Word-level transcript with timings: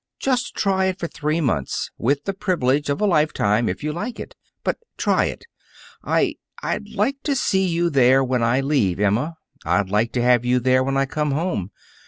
"Just 0.19 0.55
try 0.55 0.85
it 0.85 0.97
for 0.97 1.05
three 1.05 1.41
months, 1.41 1.91
with 1.95 2.23
the 2.23 2.33
privilege 2.33 2.89
of 2.89 3.01
a 3.01 3.05
lifetime, 3.05 3.69
if 3.69 3.83
you 3.83 3.93
like 3.93 4.19
it. 4.19 4.33
But 4.63 4.79
try 4.97 5.25
it. 5.25 5.45
I 6.03 6.37
I'd 6.63 6.89
like 6.89 7.21
to 7.21 7.35
see 7.35 7.67
you 7.67 7.91
there 7.91 8.23
when 8.23 8.41
I 8.41 8.61
leave, 8.61 8.99
Emma. 8.99 9.35
I'd 9.63 9.91
like 9.91 10.11
to 10.13 10.23
have 10.23 10.43
you 10.43 10.59
there 10.59 10.83
when 10.83 10.97
I 10.97 11.05
come 11.05 11.29
home. 11.33 11.69